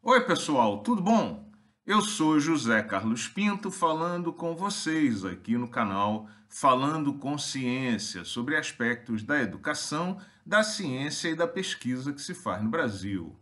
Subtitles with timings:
[0.00, 1.50] Oi, pessoal, tudo bom?
[1.84, 8.56] Eu sou José Carlos Pinto falando com vocês aqui no canal Falando com Ciência sobre
[8.56, 13.36] aspectos da educação, da ciência e da pesquisa que se faz no Brasil.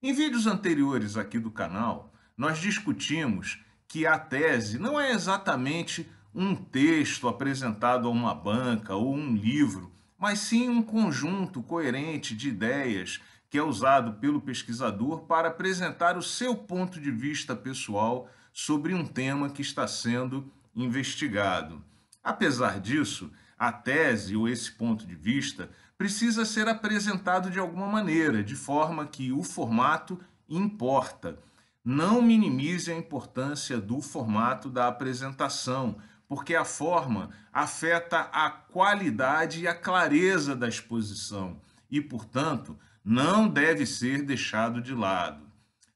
[0.00, 6.54] Em vídeos anteriores aqui do canal, nós discutimos que a tese não é exatamente um
[6.54, 13.20] texto apresentado a uma banca ou um livro, mas sim um conjunto coerente de ideias
[13.52, 19.04] que é usado pelo pesquisador para apresentar o seu ponto de vista pessoal sobre um
[19.04, 21.84] tema que está sendo investigado.
[22.24, 28.42] Apesar disso, a tese ou esse ponto de vista precisa ser apresentado de alguma maneira,
[28.42, 31.38] de forma que o formato importa.
[31.84, 39.68] Não minimize a importância do formato da apresentação, porque a forma afeta a qualidade e
[39.68, 41.60] a clareza da exposição
[41.90, 45.46] e, portanto, não deve ser deixado de lado.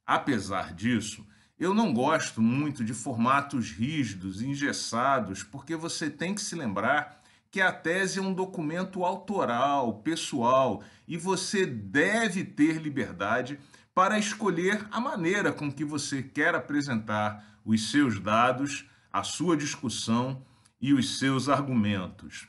[0.06, 1.26] Apesar disso,
[1.58, 7.60] eu não gosto muito de formatos rígidos, engessados, porque você tem que se lembrar que
[7.60, 13.58] a tese é um documento autoral, pessoal, e você deve ter liberdade
[13.94, 20.44] para escolher a maneira com que você quer apresentar os seus dados, a sua discussão
[20.78, 22.46] e os seus argumentos.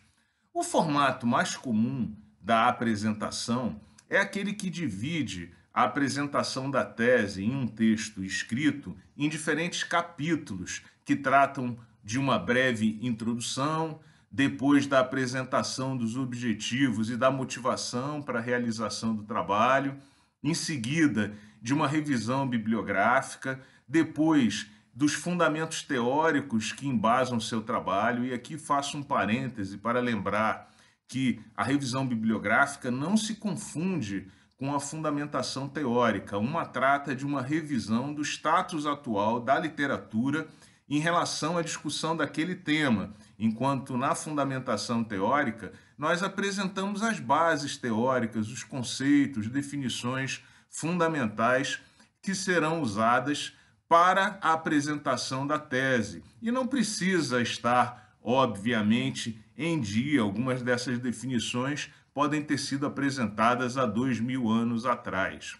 [0.53, 3.79] O formato mais comum da apresentação
[4.09, 10.81] é aquele que divide a apresentação da tese em um texto escrito em diferentes capítulos
[11.05, 13.99] que tratam de uma breve introdução,
[14.31, 19.95] depois da apresentação dos objetivos e da motivação para a realização do trabalho,
[20.43, 28.33] em seguida de uma revisão bibliográfica, depois dos fundamentos teóricos que embasam seu trabalho, e
[28.33, 30.73] aqui faço um parêntese para lembrar
[31.07, 34.27] que a revisão bibliográfica não se confunde
[34.57, 36.37] com a fundamentação teórica.
[36.37, 40.47] Uma trata de uma revisão do status atual da literatura
[40.89, 48.49] em relação à discussão daquele tema, enquanto na fundamentação teórica nós apresentamos as bases teóricas,
[48.49, 51.79] os conceitos, definições fundamentais
[52.21, 53.53] que serão usadas
[53.89, 56.23] para a apresentação da tese.
[56.41, 63.85] E não precisa estar Obviamente, em dia, algumas dessas definições podem ter sido apresentadas há
[63.85, 65.57] dois mil anos atrás.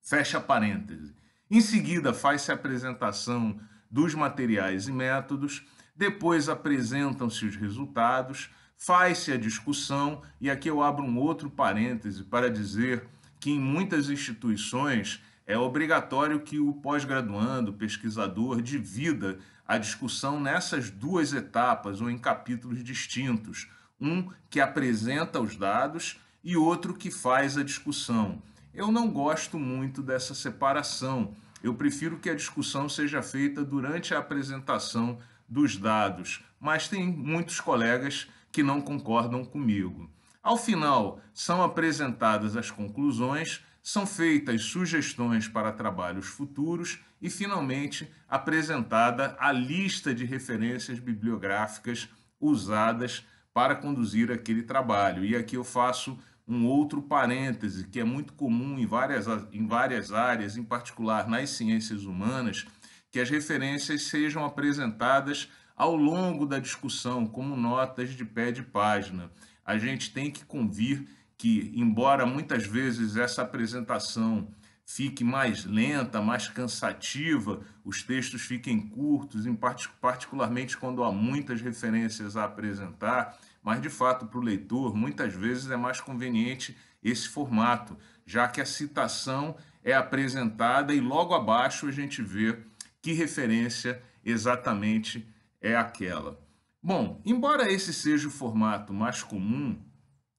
[0.00, 1.14] Fecha parêntese.
[1.50, 3.58] Em seguida, faz-se a apresentação
[3.90, 11.04] dos materiais e métodos, depois apresentam-se os resultados, faz-se a discussão, e aqui eu abro
[11.04, 13.06] um outro parêntese para dizer
[13.40, 21.32] que em muitas instituições é obrigatório que o pós-graduando, pesquisador, divida a discussão nessas duas
[21.32, 23.68] etapas ou em capítulos distintos.
[24.00, 28.42] Um que apresenta os dados e outro que faz a discussão.
[28.74, 31.32] Eu não gosto muito dessa separação.
[31.62, 35.18] Eu prefiro que a discussão seja feita durante a apresentação
[35.48, 40.10] dos dados, mas tem muitos colegas que não concordam comigo.
[40.42, 49.36] Ao final, são apresentadas as conclusões são feitas sugestões para trabalhos futuros e, finalmente, apresentada
[49.38, 52.08] a lista de referências bibliográficas
[52.40, 53.24] usadas
[53.54, 55.24] para conduzir aquele trabalho.
[55.24, 60.12] E aqui eu faço um outro parêntese, que é muito comum em várias, em várias
[60.12, 62.66] áreas, em particular nas ciências humanas,
[63.08, 69.30] que as referências sejam apresentadas ao longo da discussão, como notas de pé de página.
[69.64, 71.06] A gente tem que convir
[71.38, 74.48] que, embora muitas vezes essa apresentação
[74.86, 81.60] fique mais lenta, mais cansativa, os textos fiquem curtos, em part particularmente quando há muitas
[81.60, 87.28] referências a apresentar, mas de fato para o leitor muitas vezes é mais conveniente esse
[87.28, 92.56] formato, já que a citação é apresentada e logo abaixo a gente vê
[93.02, 95.28] que referência exatamente
[95.60, 96.40] é aquela.
[96.82, 99.80] Bom, embora esse seja o formato mais comum,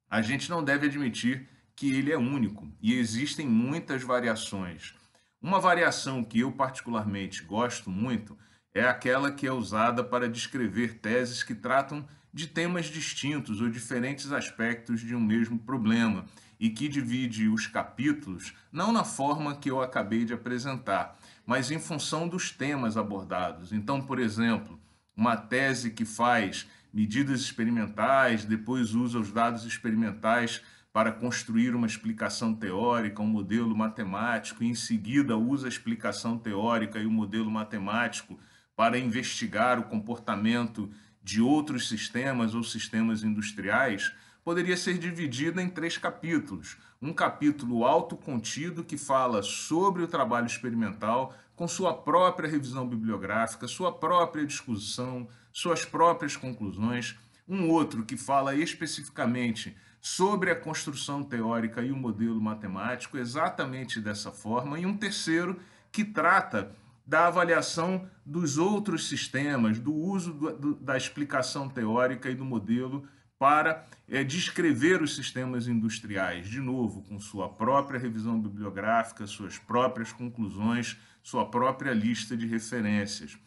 [0.09, 4.95] a gente não deve admitir que ele é único e existem muitas variações.
[5.41, 8.37] Uma variação que eu particularmente gosto muito
[8.73, 14.31] é aquela que é usada para descrever teses que tratam de temas distintos ou diferentes
[14.31, 16.25] aspectos de um mesmo problema
[16.59, 21.79] e que divide os capítulos não na forma que eu acabei de apresentar, mas em
[21.79, 23.71] função dos temas abordados.
[23.71, 24.79] Então, por exemplo,
[25.15, 30.61] uma tese que faz medidas experimentais, depois usa os dados experimentais
[30.91, 36.97] para construir uma explicação teórica, um modelo matemático, e em seguida usa a explicação teórica
[36.99, 38.39] e o modelo matemático
[38.75, 40.89] para investigar o comportamento
[41.23, 44.11] de outros sistemas ou sistemas industriais,
[44.43, 46.77] poderia ser dividida em três capítulos.
[47.01, 53.91] Um capítulo autocontido que fala sobre o trabalho experimental, com sua própria revisão bibliográfica, sua
[53.91, 57.15] própria discussão, suas próprias conclusões.
[57.47, 64.31] Um outro que fala especificamente sobre a construção teórica e o modelo matemático, exatamente dessa
[64.31, 64.79] forma.
[64.79, 65.59] E um terceiro
[65.91, 72.43] que trata da avaliação dos outros sistemas, do uso do, da explicação teórica e do
[72.43, 73.07] modelo
[73.39, 80.11] para é, descrever os sistemas industriais, de novo, com sua própria revisão bibliográfica, suas próprias
[80.11, 83.37] conclusões, sua própria lista de referências.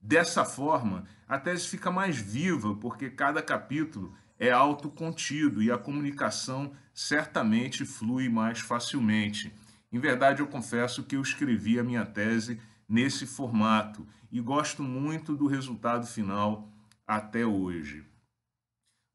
[0.00, 6.72] Dessa forma, a tese fica mais viva, porque cada capítulo é autocontido e a comunicação
[6.94, 9.52] certamente flui mais facilmente.
[9.92, 15.34] Em verdade, eu confesso que eu escrevi a minha tese nesse formato e gosto muito
[15.34, 16.68] do resultado final
[17.06, 18.04] até hoje.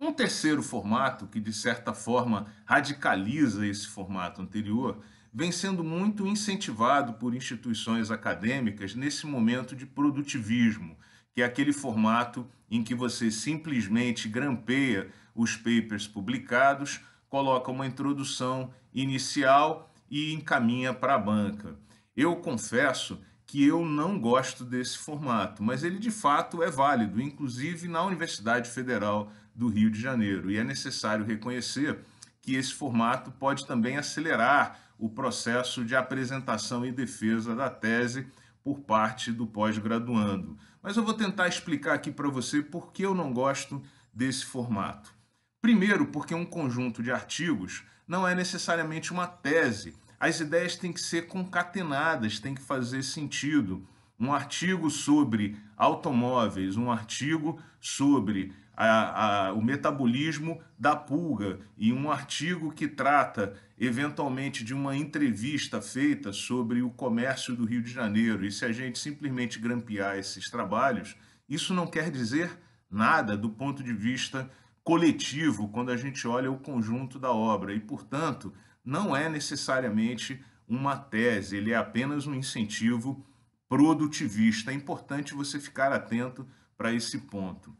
[0.04, 4.98] Um terceiro formato, que de certa forma radicaliza esse formato anterior,
[5.32, 10.98] vem sendo muito incentivado por instituições acadêmicas nesse momento de produtivismo,
[11.36, 17.00] que é aquele formato em que você simplesmente grampeia os papers publicados,
[17.30, 21.78] coloca uma introdução inicial e encaminha para a banca.
[22.18, 27.88] Eu confesso que eu não gosto desse formato, mas ele de fato é válido, inclusive
[27.88, 30.50] na Universidade Federal do Rio de Janeiro.
[30.52, 32.00] E é necessário reconhecer
[32.42, 38.28] que esse formato pode também acelerar o processo de apresentação e defesa da tese
[38.64, 40.58] por parte do pós-graduando.
[40.82, 43.82] Mas eu vou tentar explicar aqui para você por que eu não gosto
[44.14, 45.14] desse formato.
[45.62, 49.96] Primeiro, porque um conjunto de artigos não é necessariamente uma tese.
[50.20, 53.88] As ideias têm que ser concatenadas, têm que fazer sentido.
[54.20, 62.10] Um artigo sobre automóveis, um artigo sobre a, a, o metabolismo da pulga e um
[62.10, 68.44] artigo que trata eventualmente de uma entrevista feita sobre o comércio do Rio de Janeiro.
[68.44, 71.16] E se a gente simplesmente grampear esses trabalhos,
[71.48, 72.58] isso não quer dizer
[72.90, 74.50] nada do ponto de vista
[74.84, 78.52] coletivo quando a gente olha o conjunto da obra e, portanto,
[78.84, 83.24] não é necessariamente uma tese, ele é apenas um incentivo
[83.70, 84.72] produtivista.
[84.72, 87.78] É importante você ficar atento para esse ponto.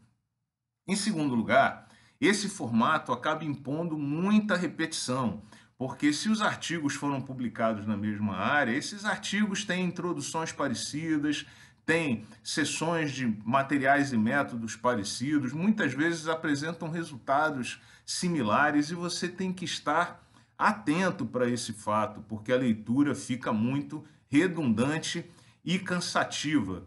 [0.86, 1.88] Em segundo lugar,
[2.20, 5.42] esse formato acaba impondo muita repetição,
[5.78, 11.46] porque se os artigos foram publicados na mesma área, esses artigos têm introduções parecidas,
[11.86, 19.52] têm sessões de materiais e métodos parecidos, muitas vezes apresentam resultados similares e você tem
[19.52, 20.20] que estar
[20.58, 25.24] atento para esse fato, porque a leitura fica muito redundante
[25.64, 26.84] e cansativa.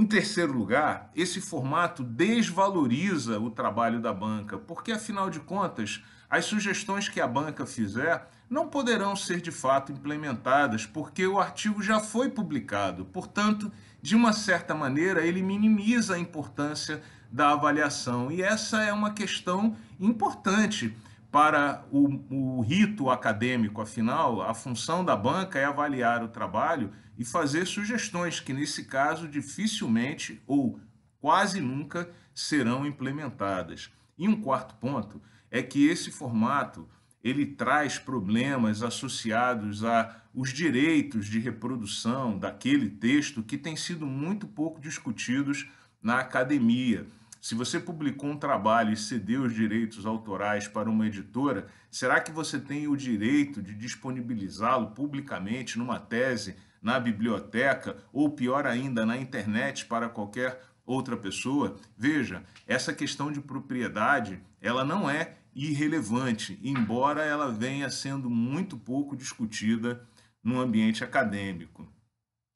[0.00, 6.46] Em terceiro lugar, esse formato desvaloriza o trabalho da banca, porque afinal de contas, as
[6.46, 12.00] sugestões que a banca fizer não poderão ser de fato implementadas, porque o artigo já
[12.00, 13.04] foi publicado.
[13.04, 13.70] Portanto,
[14.00, 18.32] de uma certa maneira, ele minimiza a importância da avaliação.
[18.32, 20.96] E essa é uma questão importante
[21.30, 27.24] para o, o, rito acadêmico, afinal, a função da banca é avaliar o trabalho e
[27.24, 30.80] fazer sugestões que, nesse caso, dificilmente ou
[31.20, 33.92] quase nunca serão implementadas.
[34.18, 36.88] E um quarto ponto é que esse formato
[37.22, 44.46] ele traz problemas associados a os direitos de reprodução daquele texto que tem sido muito
[44.46, 45.68] pouco discutidos
[46.00, 47.06] na academia.
[47.40, 52.30] Se você publicou um trabalho e cedeu os direitos autorais para uma editora, será que
[52.30, 59.16] você tem o direito de disponibilizá-lo publicamente numa tese, na biblioteca ou, pior ainda, na
[59.16, 61.76] internet para qualquer outra pessoa?
[61.96, 69.16] Veja, essa questão de propriedade, ela não é irrelevante, embora ela venha sendo muito pouco
[69.16, 70.06] discutida
[70.44, 71.90] no ambiente acadêmico.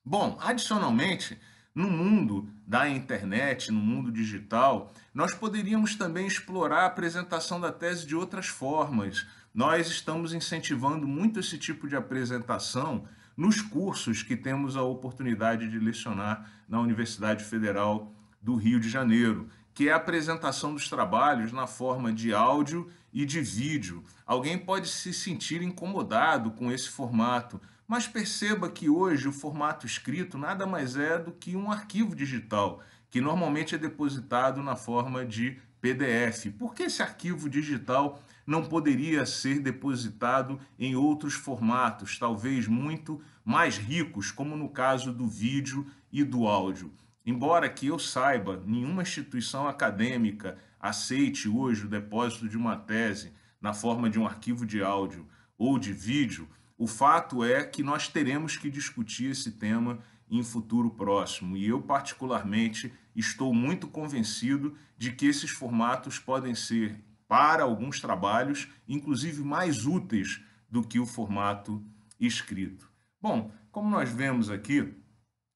[0.05, 1.39] Bom, adicionalmente,
[1.75, 8.07] no mundo da internet, no mundo digital, nós poderíamos também explorar a apresentação da tese
[8.07, 9.27] de outras formas.
[9.53, 15.79] Nós estamos incentivando muito esse tipo de apresentação nos cursos que temos a oportunidade de
[15.79, 21.67] lecionar na Universidade Federal do Rio de Janeiro, que é a apresentação dos trabalhos na
[21.67, 24.05] forma de áudio e de vídeo.
[24.25, 30.39] Alguém pode se sentir incomodado com esse formato, mas perceba que hoje o formato escrito
[30.39, 35.59] nada mais é do que um arquivo digital, que normalmente é depositado na forma de
[35.81, 36.51] PDF.
[36.59, 43.77] Por que esse arquivo digital não poderia ser depositado em outros formatos, talvez muito mais
[43.77, 46.93] ricos, como no caso do vídeo e do áudio?
[47.27, 53.73] Embora que eu saiba, nenhuma instituição acadêmica aceite hoje o depósito de uma tese na
[53.73, 55.27] forma de um arquivo de áudio
[55.57, 60.01] ou de vídeo, o fato é que nós teremos que discutir esse tema
[60.31, 61.57] em futuro próximo.
[61.57, 68.69] E eu, particularmente, estou muito convencido de que esses formatos podem ser, para alguns trabalhos,
[68.89, 71.85] inclusive mais úteis do que o formato
[72.19, 72.91] escrito.
[73.21, 74.95] Bom, como nós vemos aqui,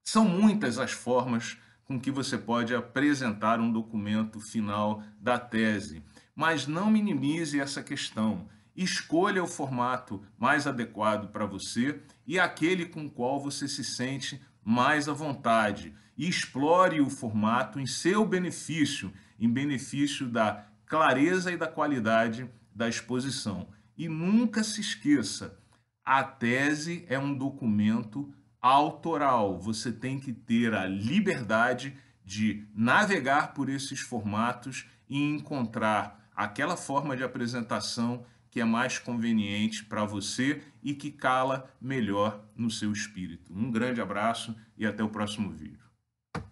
[0.05, 6.03] são muitas as formas com que você pode apresentar um documento final da tese,
[6.35, 8.49] mas não minimize essa questão.
[8.81, 14.41] Escolha o formato mais adequado para você e aquele com o qual você se sente
[14.65, 15.93] mais à vontade.
[16.17, 22.89] E explore o formato em seu benefício, em benefício da clareza e da qualidade da
[22.89, 23.69] exposição.
[23.97, 25.59] E nunca se esqueça,
[26.05, 28.33] a tese é um documento
[28.63, 29.59] autoral.
[29.59, 37.17] Você tem que ter a liberdade de navegar por esses formatos e encontrar aquela forma
[37.17, 43.53] de apresentação que é mais conveniente para você e que cala melhor no seu espírito.
[43.53, 45.88] Um grande abraço e até o próximo vídeo.